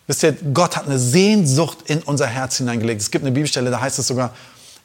[0.07, 3.01] Wisst ihr, Gott hat eine Sehnsucht in unser Herz hineingelegt.
[3.01, 4.35] Es gibt eine Bibelstelle, da heißt es sogar,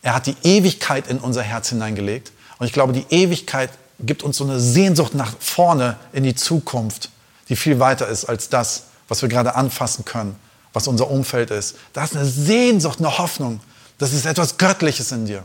[0.01, 2.31] er hat die Ewigkeit in unser Herz hineingelegt.
[2.59, 7.09] Und ich glaube, die Ewigkeit gibt uns so eine Sehnsucht nach vorne in die Zukunft,
[7.49, 10.35] die viel weiter ist als das, was wir gerade anfassen können
[10.77, 11.75] was unser Umfeld ist.
[11.93, 13.61] Da ist eine Sehnsucht, eine Hoffnung.
[13.97, 15.43] Das ist etwas Göttliches in dir.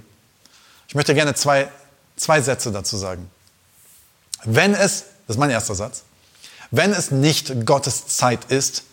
[0.88, 1.70] Ich möchte gerne zwei,
[2.16, 3.30] zwei Sätze dazu sagen.
[4.44, 6.02] Wenn es, das ist mein erster Satz,
[6.70, 8.84] wenn es nicht Gottes Zeit ist,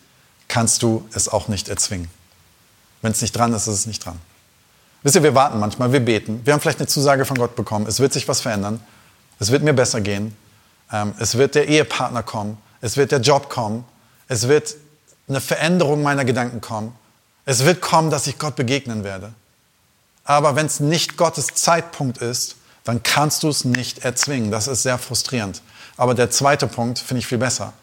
[0.50, 2.10] kannst du es auch nicht erzwingen.
[3.02, 4.20] Wenn es nicht dran ist, ist es nicht dran.
[5.04, 7.88] Wisst ihr, wir warten manchmal, wir beten, wir haben vielleicht eine Zusage von Gott bekommen,
[7.88, 8.82] es wird sich was verändern,
[9.40, 10.36] es wird mir besser gehen,
[10.92, 13.86] ähm, es wird der Ehepartner kommen, es wird der Job kommen,
[14.28, 14.76] es wird
[15.30, 16.94] eine Veränderung meiner Gedanken kommen.
[17.46, 19.34] Es wird kommen, dass ich Gott begegnen werde.
[20.24, 24.52] Aber wenn es nicht Gottes Zeitpunkt ist, dann kannst du es nicht erzwingen.
[24.52, 25.62] Das ist sehr frustrierend.
[25.98, 27.74] Aber der zweite Punkt finde ich viel besser.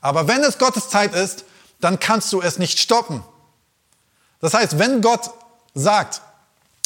[0.00, 1.44] Aber wenn es Gottes Zeit ist,
[1.80, 3.22] dann kannst du es nicht stoppen.
[4.40, 5.30] Das heißt, wenn Gott
[5.74, 6.22] sagt,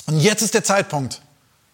[0.06, 1.20] und jetzt ist der Zeitpunkt,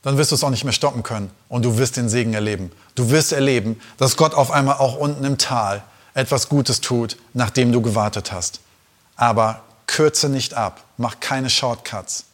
[0.02, 2.72] dann wirst du es auch nicht mehr stoppen können und du wirst den Segen erleben.
[2.94, 5.83] Du wirst erleben, dass Gott auf einmal auch unten im Tal
[6.14, 8.61] etwas Gutes tut, nachdem du gewartet hast.
[9.16, 12.24] Aber kürze nicht ab, mach keine Shortcuts.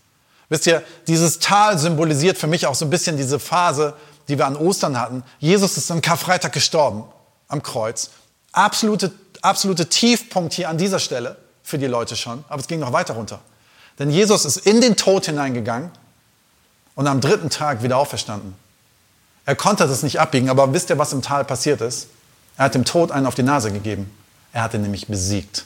[0.48, 3.94] Wisst ihr, dieses Tal symbolisiert für mich auch so ein bisschen diese Phase,
[4.28, 5.24] die wir an Ostern hatten.
[5.40, 7.04] Jesus ist am Karfreitag gestorben,
[7.48, 8.10] am Kreuz.
[8.52, 12.92] Absolute, absolute Tiefpunkt hier an dieser Stelle für die Leute schon, aber es ging noch
[12.92, 13.40] weiter runter.
[13.98, 15.90] Denn Jesus ist in den Tod hineingegangen
[16.94, 18.54] und am dritten Tag wieder auferstanden.
[19.46, 22.08] Er konnte das nicht abbiegen, aber wisst ihr, was im Tal passiert ist?
[22.58, 24.10] Er hat dem Tod einen auf die Nase gegeben.
[24.52, 25.64] Er hat ihn nämlich besiegt.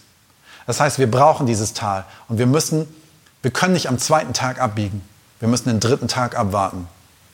[0.66, 2.86] Das heißt, wir brauchen dieses Tal und wir müssen,
[3.42, 5.02] wir können nicht am zweiten Tag abbiegen.
[5.38, 6.86] Wir müssen den dritten Tag abwarten,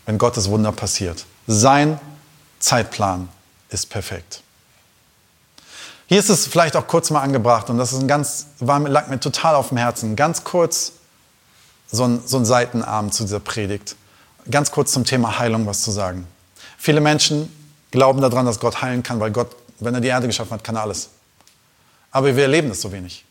[0.07, 1.27] wenn Gottes Wunder passiert.
[1.46, 1.99] Sein
[2.61, 3.29] Zeitplan
[3.68, 4.42] ist perfekt.
[6.09, 9.09] Hier ist es vielleicht auch kurz mal angebracht und das ist ein ganz, war, lag
[9.09, 10.14] mir total auf dem Herzen.
[10.14, 10.92] Ganz kurz
[11.90, 13.97] so ein, so ein Seitenarm zu dieser Predigt.
[14.49, 16.27] Ganz kurz zum Thema Heilung was zu sagen.
[16.79, 17.53] Viele Menschen
[17.90, 20.77] glauben daran, dass Gott heilen kann, weil Gott, wenn er die Erde geschaffen hat, kann
[20.77, 21.09] er alles.
[22.12, 23.25] Aber wir erleben das so wenig.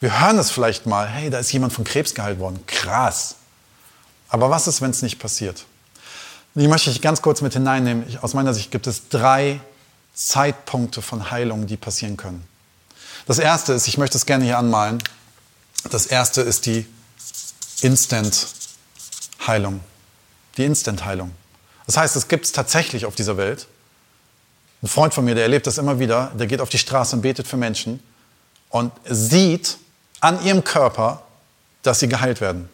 [0.00, 2.60] Wir hören es vielleicht mal, hey, da ist jemand von Krebs geheilt worden.
[2.66, 3.36] Krass.
[4.28, 5.64] Aber was ist, wenn es nicht passiert?
[6.54, 8.04] Die möchte ich ganz kurz mit hineinnehmen.
[8.20, 9.60] Aus meiner Sicht gibt es drei
[10.14, 12.46] Zeitpunkte von Heilung, die passieren können.
[13.26, 15.02] Das erste ist, ich möchte es gerne hier anmalen,
[15.90, 16.86] das erste ist die
[17.80, 19.80] Instant-Heilung.
[20.56, 21.32] Die Instant-Heilung.
[21.86, 23.66] Das heißt, es gibt es tatsächlich auf dieser Welt.
[24.82, 27.22] Ein Freund von mir, der erlebt das immer wieder, der geht auf die Straße und
[27.22, 28.00] betet für Menschen
[28.68, 29.78] und sieht
[30.20, 31.22] an ihrem Körper,
[31.82, 32.68] dass sie geheilt werden.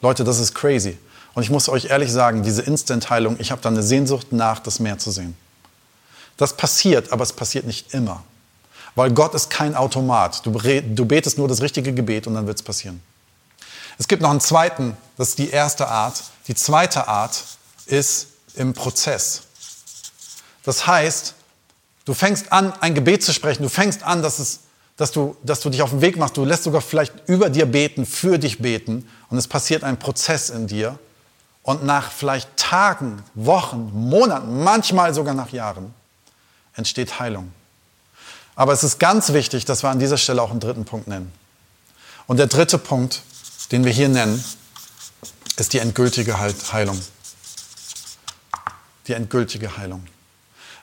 [0.00, 0.98] Leute, das ist crazy.
[1.34, 4.80] Und ich muss euch ehrlich sagen, diese Instant-Heilung, ich habe da eine Sehnsucht nach, das
[4.80, 5.36] mehr zu sehen.
[6.36, 8.22] Das passiert, aber es passiert nicht immer.
[8.94, 10.44] Weil Gott ist kein Automat.
[10.44, 13.02] Du, du betest nur das richtige Gebet und dann wird es passieren.
[13.98, 16.22] Es gibt noch einen zweiten, das ist die erste Art.
[16.48, 17.44] Die zweite Art
[17.86, 19.42] ist im Prozess.
[20.64, 21.34] Das heißt,
[22.04, 23.62] du fängst an, ein Gebet zu sprechen.
[23.62, 24.60] Du fängst an, dass, es,
[24.96, 26.36] dass, du, dass du dich auf den Weg machst.
[26.36, 29.08] Du lässt sogar vielleicht über dir beten, für dich beten.
[29.28, 30.98] Und es passiert ein Prozess in dir.
[31.62, 35.94] Und nach vielleicht Tagen, Wochen, Monaten, manchmal sogar nach Jahren,
[36.74, 37.52] entsteht Heilung.
[38.54, 41.32] Aber es ist ganz wichtig, dass wir an dieser Stelle auch einen dritten Punkt nennen.
[42.26, 43.22] Und der dritte Punkt,
[43.72, 44.42] den wir hier nennen,
[45.56, 47.00] ist die endgültige Heilung.
[49.06, 50.04] Die endgültige Heilung.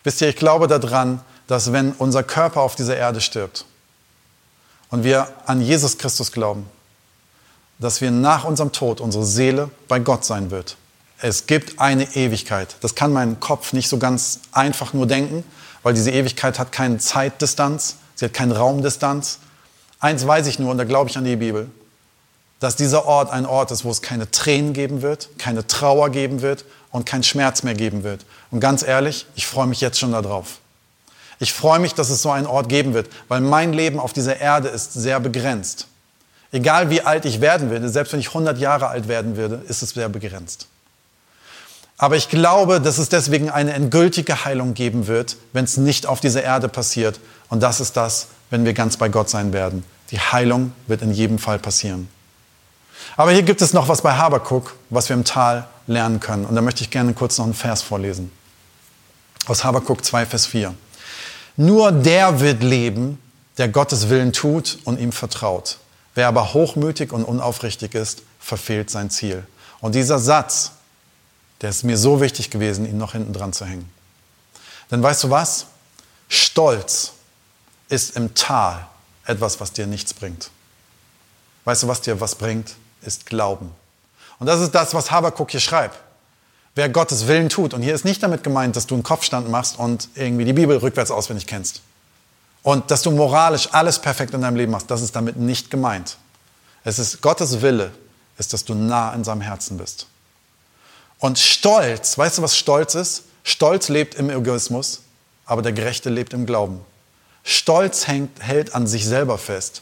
[0.03, 3.65] Wisst ihr, ich glaube daran, dass wenn unser Körper auf dieser Erde stirbt
[4.89, 6.65] und wir an Jesus Christus glauben,
[7.79, 10.77] dass wir nach unserem Tod unsere Seele bei Gott sein wird.
[11.21, 12.75] Es gibt eine Ewigkeit.
[12.81, 15.43] Das kann mein Kopf nicht so ganz einfach nur denken,
[15.83, 19.39] weil diese Ewigkeit hat keine Zeitdistanz, sie hat keine Raumdistanz.
[19.99, 21.69] Eins weiß ich nur, und da glaube ich an die Bibel,
[22.59, 26.41] dass dieser Ort ein Ort ist, wo es keine Tränen geben wird, keine Trauer geben
[26.41, 28.25] wird und kein Schmerz mehr geben wird.
[28.51, 30.59] Und ganz ehrlich, ich freue mich jetzt schon darauf.
[31.39, 34.41] Ich freue mich, dass es so einen Ort geben wird, weil mein Leben auf dieser
[34.41, 35.87] Erde ist sehr begrenzt.
[36.51, 39.81] Egal wie alt ich werden würde, selbst wenn ich 100 Jahre alt werden würde, ist
[39.81, 40.67] es sehr begrenzt.
[42.01, 46.21] Aber ich glaube, dass es deswegen eine endgültige Heilung geben wird, wenn es nicht auf
[46.21, 47.19] dieser Erde passiert.
[47.49, 49.83] Und das ist das, wenn wir ganz bei Gott sein werden.
[50.09, 52.07] Die Heilung wird in jedem Fall passieren.
[53.17, 56.45] Aber hier gibt es noch was bei Habakuk, was wir im Tal lernen können.
[56.45, 58.31] Und da möchte ich gerne kurz noch einen Vers vorlesen.
[59.47, 60.73] Aus Habakuk 2, Vers 4.
[61.57, 63.19] Nur der wird leben,
[63.57, 65.79] der Gottes Willen tut und ihm vertraut.
[66.15, 69.43] Wer aber hochmütig und unaufrichtig ist, verfehlt sein Ziel.
[69.81, 70.71] Und dieser Satz,
[71.61, 73.89] der ist mir so wichtig gewesen, ihn noch hinten dran zu hängen.
[74.91, 75.67] Denn weißt du was?
[76.29, 77.13] Stolz
[77.89, 78.87] ist im Tal
[79.25, 80.51] etwas, was dir nichts bringt.
[81.65, 82.75] Weißt du, was dir was bringt?
[83.01, 83.71] Ist Glauben.
[84.39, 85.99] Und das ist das, was Habakuk hier schreibt.
[86.75, 89.77] Wer Gottes Willen tut, und hier ist nicht damit gemeint, dass du einen Kopfstand machst
[89.77, 91.81] und irgendwie die Bibel rückwärts auswendig kennst.
[92.63, 96.17] Und dass du moralisch alles perfekt in deinem Leben machst, das ist damit nicht gemeint.
[96.83, 97.91] Es ist Gottes Wille,
[98.37, 100.07] ist, dass du nah in seinem Herzen bist.
[101.19, 103.23] Und Stolz, weißt du, was Stolz ist?
[103.43, 105.01] Stolz lebt im Egoismus,
[105.45, 106.81] aber der Gerechte lebt im Glauben.
[107.43, 109.81] Stolz hängt, hält an sich selber fest.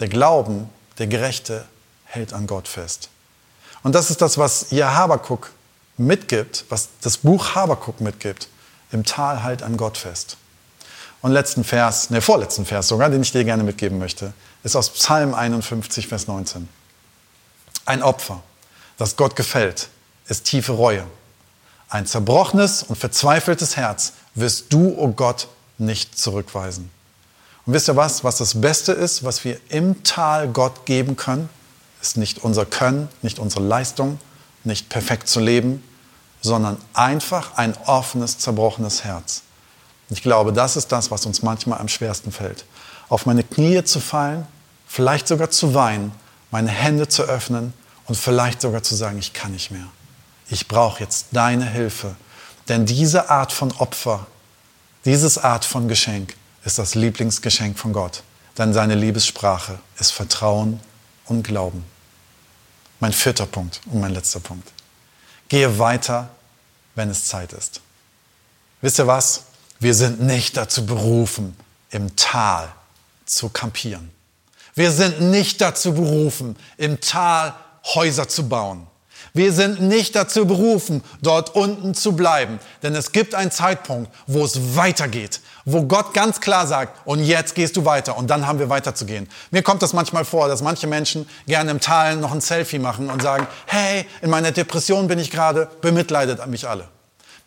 [0.00, 1.64] Der Glauben, der Gerechte,
[2.04, 3.08] hält an Gott fest.
[3.82, 5.50] Und das ist das, was hier Habakuk
[5.96, 8.48] mitgibt, was das Buch Habakuk mitgibt.
[8.92, 10.36] Im Tal halt an Gott fest.
[11.20, 14.90] Und letzten Vers, ne, vorletzten Vers sogar, den ich dir gerne mitgeben möchte, ist aus
[14.90, 16.68] Psalm 51, Vers 19.
[17.86, 18.42] Ein Opfer,
[18.98, 19.88] das Gott gefällt,
[20.28, 21.04] ist tiefe Reue.
[21.88, 26.90] Ein zerbrochenes und verzweifeltes Herz wirst du, o oh Gott, nicht zurückweisen.
[27.66, 31.48] Und wisst ihr was, was das Beste ist, was wir im Tal Gott geben können?
[32.02, 34.18] Ist nicht unser Können, nicht unsere Leistung,
[34.64, 35.82] nicht perfekt zu leben,
[36.42, 39.42] sondern einfach ein offenes, zerbrochenes Herz.
[40.10, 42.66] Ich glaube, das ist das, was uns manchmal am schwersten fällt.
[43.08, 44.46] Auf meine Knie zu fallen,
[44.86, 46.12] vielleicht sogar zu weinen,
[46.50, 47.72] meine Hände zu öffnen
[48.06, 49.86] und vielleicht sogar zu sagen, ich kann nicht mehr
[50.48, 52.16] ich brauche jetzt deine Hilfe.
[52.68, 54.26] Denn diese Art von Opfer,
[55.04, 58.22] dieses Art von Geschenk ist das Lieblingsgeschenk von Gott.
[58.56, 60.78] denn seine Liebessprache ist Vertrauen
[61.26, 61.84] und Glauben.
[63.00, 64.70] Mein vierter Punkt und mein letzter Punkt.
[65.48, 66.30] Gehe weiter,
[66.94, 67.80] wenn es Zeit ist.
[68.80, 69.44] Wisst ihr was?
[69.80, 71.56] Wir sind nicht dazu berufen,
[71.90, 72.72] im Tal
[73.26, 74.10] zu kampieren.
[74.74, 77.54] Wir sind nicht dazu berufen, im Tal
[77.94, 78.86] Häuser zu bauen.
[79.36, 82.60] Wir sind nicht dazu berufen, dort unten zu bleiben.
[82.84, 87.56] Denn es gibt einen Zeitpunkt, wo es weitergeht, wo Gott ganz klar sagt, und jetzt
[87.56, 89.28] gehst du weiter und dann haben wir weiterzugehen.
[89.50, 93.10] Mir kommt das manchmal vor, dass manche Menschen gerne im Tal noch ein Selfie machen
[93.10, 96.86] und sagen, hey, in meiner Depression bin ich gerade, bemitleidet mich alle.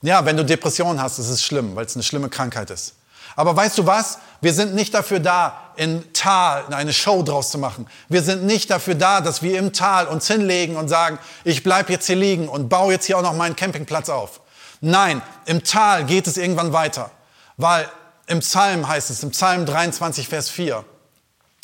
[0.02, 2.96] Ja, wenn du Depression hast, ist es schlimm, weil es eine schlimme Krankheit ist.
[3.38, 4.18] Aber weißt du was?
[4.42, 7.88] Wir sind nicht dafür da, in Tal eine Show draus zu machen.
[8.10, 11.90] Wir sind nicht dafür da, dass wir im Tal uns hinlegen und sagen, ich bleib
[11.90, 14.42] jetzt hier liegen und baue jetzt hier auch noch meinen Campingplatz auf.
[14.82, 17.12] Nein, im Tal geht es irgendwann weiter.
[17.58, 17.90] Weil
[18.28, 20.84] im Psalm heißt es, im Psalm 23, Vers 4,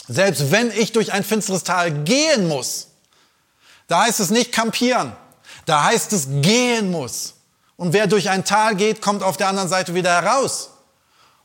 [0.07, 2.87] selbst wenn ich durch ein finsteres Tal gehen muss,
[3.87, 5.13] da heißt es nicht kampieren,
[5.65, 7.35] da heißt es gehen muss.
[7.75, 10.69] Und wer durch ein Tal geht, kommt auf der anderen Seite wieder heraus.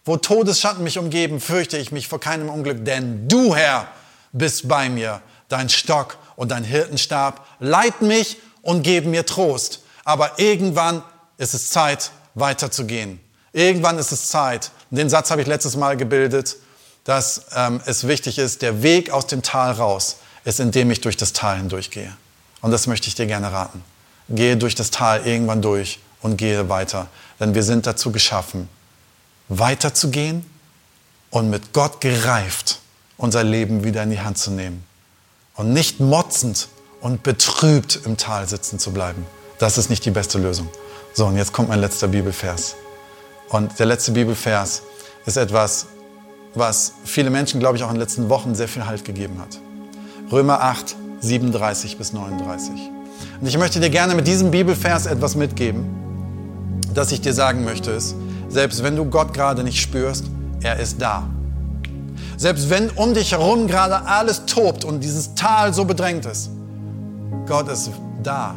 [0.09, 3.89] Wo Todesschatten mich umgeben, fürchte ich mich vor keinem Unglück, denn du, Herr,
[4.33, 5.21] bist bei mir.
[5.51, 9.83] Dein Stock und dein Hirtenstab leiten mich und geben mir Trost.
[10.05, 11.03] Aber irgendwann
[11.37, 13.21] ist es Zeit, weiterzugehen.
[13.53, 14.71] Irgendwann ist es Zeit.
[14.91, 16.57] Den Satz habe ich letztes Mal gebildet,
[17.05, 20.17] dass ähm, es wichtig ist, der Weg aus dem Tal raus
[20.47, 22.17] ist, indem ich durch das Tal hindurchgehe.
[22.63, 23.85] Und das möchte ich dir gerne raten.
[24.31, 27.09] Gehe durch das Tal irgendwann durch und gehe weiter.
[27.39, 28.71] Denn wir sind dazu geschaffen,
[29.49, 30.45] weiterzugehen
[31.31, 32.81] und mit Gott gereift
[33.17, 34.85] unser Leben wieder in die Hand zu nehmen.
[35.57, 36.69] Und nicht motzend
[37.01, 39.27] und betrübt im Tal sitzen zu bleiben.
[39.59, 40.69] Das ist nicht die beste Lösung.
[41.13, 42.77] So, und jetzt kommt mein letzter Bibelvers.
[43.49, 44.83] Und der letzte Bibelvers
[45.27, 45.87] ist etwas,
[46.55, 49.59] was viele Menschen, glaube ich, auch in den letzten Wochen sehr viel Halt gegeben hat.
[50.31, 52.73] Römer 8, 37 bis 39.
[53.41, 55.87] Und ich möchte dir gerne mit diesem Bibelvers etwas mitgeben,
[56.95, 58.15] das ich dir sagen möchte, ist,
[58.49, 60.25] selbst wenn du Gott gerade nicht spürst,
[60.63, 61.29] er ist da.
[62.37, 66.51] Selbst wenn um dich herum gerade alles tobt und dieses Tal so bedrängt ist,
[67.47, 67.91] Gott ist
[68.23, 68.55] da.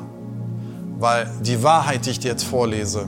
[0.99, 3.07] Weil die Wahrheit, die ich dir jetzt vorlese,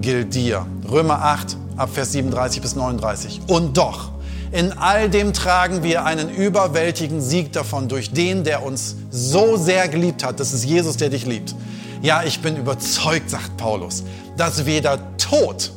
[0.00, 0.66] gilt dir.
[0.90, 3.42] Römer 8, Abvers 37 bis 39.
[3.48, 4.12] Und doch,
[4.50, 9.88] in all dem tragen wir einen überwältigen Sieg davon durch den, der uns so sehr
[9.88, 10.40] geliebt hat.
[10.40, 11.54] Das ist Jesus, der dich liebt.
[12.02, 14.04] Ja, ich bin überzeugt, sagt Paulus,
[14.36, 15.72] dass weder Tod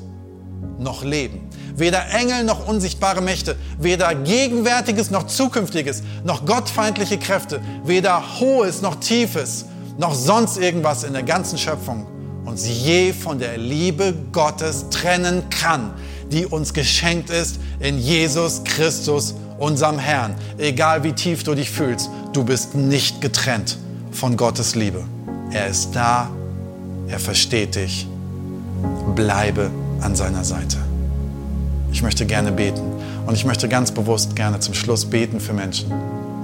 [0.80, 1.50] noch Leben.
[1.76, 8.96] Weder Engel noch unsichtbare Mächte, weder Gegenwärtiges noch Zukünftiges, noch gottfeindliche Kräfte, weder Hohes noch
[8.96, 9.66] Tiefes,
[9.98, 12.08] noch sonst irgendwas in der ganzen Schöpfung
[12.48, 15.94] uns je von der Liebe Gottes trennen kann,
[16.32, 20.36] die uns geschenkt ist in Jesus Christus, unserem Herrn.
[20.58, 23.78] Egal wie tief du dich fühlst, du bist nicht getrennt
[24.12, 25.04] von Gottes Liebe.
[25.52, 26.30] Er ist da,
[27.08, 28.08] er versteht dich.
[29.16, 29.70] Bleibe
[30.02, 30.78] an seiner Seite.
[31.92, 32.82] Ich möchte gerne beten
[33.26, 35.92] und ich möchte ganz bewusst gerne zum Schluss beten für Menschen,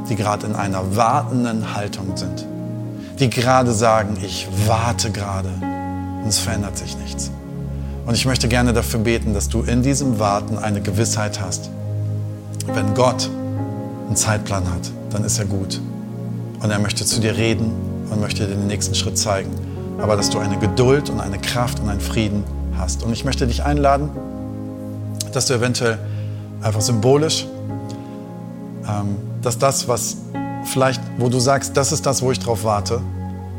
[0.10, 2.46] die gerade in einer wartenden Haltung sind,
[3.20, 5.50] die gerade sagen, ich warte gerade
[6.24, 7.32] und es verändert sich nichts.
[8.06, 11.70] Und ich möchte gerne dafür beten, dass du in diesem Warten eine Gewissheit hast.
[12.74, 13.30] Wenn Gott
[14.08, 15.80] einen Zeitplan hat, dann ist er gut.
[16.62, 17.72] Und er möchte zu dir reden
[18.10, 19.52] und möchte dir den nächsten Schritt zeigen.
[20.02, 22.44] Aber dass du eine Geduld und eine Kraft und einen Frieden
[22.78, 23.04] hast.
[23.04, 24.10] Und ich möchte dich einladen,
[25.32, 25.98] dass du eventuell
[26.62, 27.46] einfach symbolisch,
[28.88, 30.18] ähm, dass das, was
[30.66, 33.02] vielleicht, wo du sagst, das ist das, wo ich drauf warte,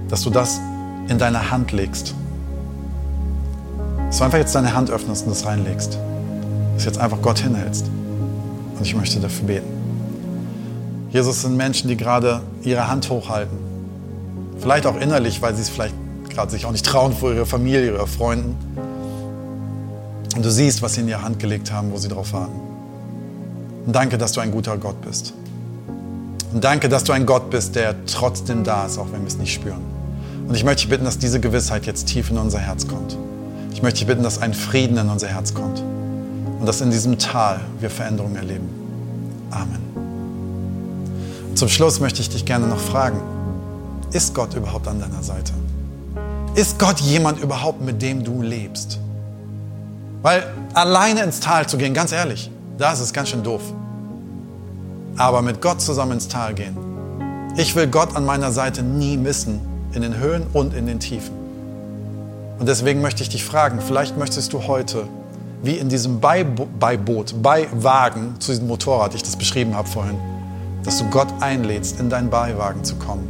[0.08, 0.60] dass du das
[1.08, 2.14] in deine Hand legst.
[4.06, 5.98] Dass du einfach jetzt deine Hand öffnest und das reinlegst.
[6.74, 7.86] Dass du jetzt einfach Gott hinhältst.
[8.76, 9.66] Und ich möchte dafür beten.
[11.10, 13.56] Jesus sind Menschen, die gerade ihre Hand hochhalten.
[14.58, 15.94] Vielleicht auch innerlich, weil sie es vielleicht
[16.30, 18.56] gerade sich auch nicht trauen vor ihrer Familie, ihrer Freunden.
[20.34, 22.58] Und du siehst, was sie in ihre Hand gelegt haben, wo sie drauf warten.
[23.86, 25.34] Und danke, dass du ein guter Gott bist.
[26.52, 29.36] Und danke, dass du ein Gott bist, der trotzdem da ist, auch wenn wir es
[29.36, 29.82] nicht spüren.
[30.48, 33.16] Und ich möchte dich bitten, dass diese Gewissheit jetzt tief in unser Herz kommt.
[33.72, 35.82] Ich möchte dich bitten, dass ein Frieden in unser Herz kommt.
[36.60, 38.68] Und dass in diesem Tal wir Veränderungen erleben.
[39.50, 39.80] Amen.
[41.54, 43.20] Zum Schluss möchte ich dich gerne noch fragen,
[44.12, 45.52] ist Gott überhaupt an deiner Seite?
[46.54, 49.00] Ist Gott jemand überhaupt, mit dem du lebst?
[50.24, 53.60] Weil alleine ins Tal zu gehen, ganz ehrlich, das ist ganz schön doof.
[55.18, 56.74] Aber mit Gott zusammen ins Tal gehen.
[57.58, 59.60] Ich will Gott an meiner Seite nie missen,
[59.92, 61.34] in den Höhen und in den Tiefen.
[62.58, 65.06] Und deswegen möchte ich dich fragen, vielleicht möchtest du heute
[65.62, 70.16] wie in diesem Beiboot, Beiwagen zu diesem Motorrad, ich das beschrieben habe vorhin,
[70.84, 73.28] dass du Gott einlädst, in deinen Beiwagen zu kommen.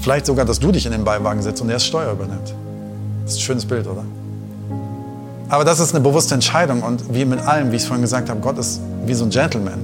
[0.00, 2.54] Vielleicht sogar, dass du dich in den Beiwagen setzt und er das Steuer übernimmt.
[3.24, 4.04] Das ist ein schönes Bild, oder?
[5.48, 8.30] Aber das ist eine bewusste Entscheidung und wie mit allem, wie ich es vorhin gesagt
[8.30, 9.78] habe, Gott ist wie so ein Gentleman.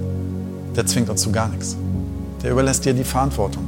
[0.74, 1.76] Der zwingt uns zu gar nichts.
[2.42, 3.64] Der überlässt dir die Verantwortung.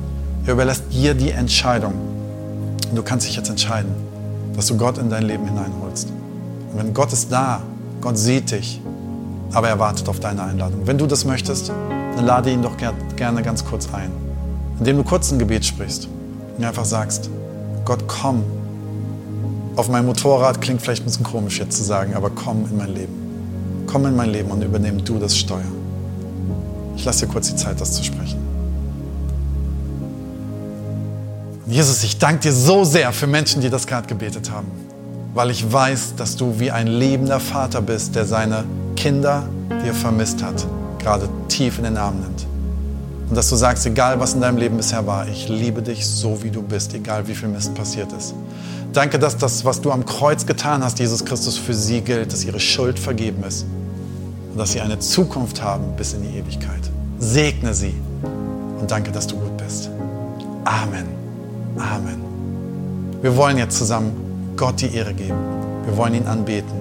[0.47, 1.93] Er überlässt dir die Entscheidung.
[2.89, 3.91] Und du kannst dich jetzt entscheiden,
[4.57, 6.09] dass du Gott in dein Leben hineinholst.
[6.73, 7.61] Und wenn Gott ist da,
[8.01, 8.81] Gott sieht dich,
[9.53, 10.87] aber er wartet auf deine Einladung.
[10.87, 11.71] Wenn du das möchtest,
[12.17, 12.77] dann lade ihn doch
[13.17, 14.11] gerne ganz kurz ein,
[14.79, 16.09] indem du kurz ein Gebet sprichst
[16.57, 17.29] und einfach sagst,
[17.85, 18.43] Gott, komm.
[19.75, 22.95] Auf mein Motorrad klingt vielleicht ein bisschen komisch jetzt zu sagen, aber komm in mein
[22.95, 23.85] Leben.
[23.87, 25.61] Komm in mein Leben und übernimm du das Steuer.
[26.95, 28.39] Ich lasse dir kurz die Zeit, das zu sprechen.
[31.67, 34.67] Jesus, ich danke dir so sehr für Menschen, die das gerade gebetet haben,
[35.33, 38.65] weil ich weiß, dass du wie ein lebender Vater bist, der seine
[38.95, 39.45] Kinder,
[39.83, 40.67] die er vermisst hat,
[40.99, 42.47] gerade tief in den Arm nimmt.
[43.33, 46.43] Und dass du sagst, egal was in deinem Leben bisher war, ich liebe dich so,
[46.43, 48.35] wie du bist, egal wie viel Mist passiert ist.
[48.93, 52.45] Danke, dass das, was du am Kreuz getan hast, Jesus Christus, für sie gilt, dass
[52.45, 53.65] ihre Schuld vergeben ist
[54.53, 56.83] und dass sie eine Zukunft haben bis in die Ewigkeit.
[57.21, 57.95] Segne sie
[58.79, 59.89] und danke, dass du gut bist.
[60.67, 61.07] Amen.
[61.79, 62.21] Amen.
[63.23, 64.13] Wir wollen jetzt zusammen
[64.59, 65.39] Gott die Ehre geben.
[65.87, 66.79] Wir wollen ihn anbeten.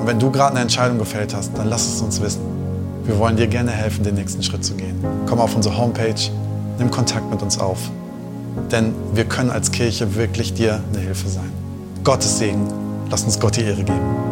[0.00, 2.51] Und wenn du gerade eine Entscheidung gefällt hast, dann lass es uns wissen.
[3.04, 5.04] Wir wollen dir gerne helfen, den nächsten Schritt zu gehen.
[5.26, 6.30] Komm auf unsere Homepage,
[6.78, 7.90] nimm Kontakt mit uns auf.
[8.70, 11.50] Denn wir können als Kirche wirklich dir eine Hilfe sein.
[12.04, 12.68] Gottes Segen.
[13.10, 14.31] Lass uns Gott die Ehre geben.